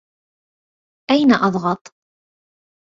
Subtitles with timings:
[1.11, 1.95] أين أضغط؟